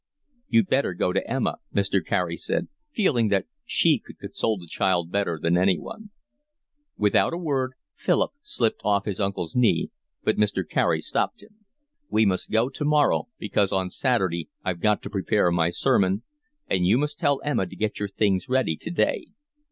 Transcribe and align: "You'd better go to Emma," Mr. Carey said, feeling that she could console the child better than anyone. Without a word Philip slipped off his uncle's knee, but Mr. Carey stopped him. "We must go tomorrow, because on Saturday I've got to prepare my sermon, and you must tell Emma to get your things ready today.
"You'd 0.49 0.65
better 0.65 0.95
go 0.95 1.13
to 1.13 1.29
Emma," 1.29 1.57
Mr. 1.75 2.03
Carey 2.03 2.35
said, 2.35 2.69
feeling 2.91 3.27
that 3.27 3.45
she 3.65 3.99
could 4.03 4.17
console 4.17 4.57
the 4.57 4.65
child 4.65 5.11
better 5.11 5.37
than 5.39 5.55
anyone. 5.55 6.09
Without 6.97 7.35
a 7.35 7.37
word 7.37 7.73
Philip 7.93 8.31
slipped 8.41 8.81
off 8.83 9.05
his 9.05 9.19
uncle's 9.19 9.55
knee, 9.55 9.91
but 10.23 10.37
Mr. 10.37 10.67
Carey 10.67 11.01
stopped 11.01 11.43
him. 11.43 11.65
"We 12.09 12.25
must 12.25 12.49
go 12.49 12.67
tomorrow, 12.69 13.27
because 13.37 13.71
on 13.71 13.91
Saturday 13.91 14.49
I've 14.65 14.81
got 14.81 15.03
to 15.03 15.09
prepare 15.11 15.51
my 15.51 15.69
sermon, 15.69 16.23
and 16.67 16.83
you 16.83 16.97
must 16.97 17.19
tell 17.19 17.39
Emma 17.43 17.67
to 17.67 17.75
get 17.75 17.99
your 17.99 18.09
things 18.09 18.49
ready 18.49 18.75
today. 18.75 19.25